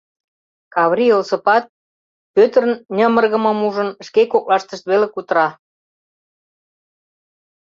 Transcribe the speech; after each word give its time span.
Каврий 0.73 1.11
Осыпат, 1.19 1.63
Пӧтыр 2.35 2.63
ньымыргымым 2.95 3.59
ужын, 3.67 3.89
шке 4.05 4.21
коклаштышт 4.31 4.83
веле 4.91 5.07
кутыра. 5.11 5.47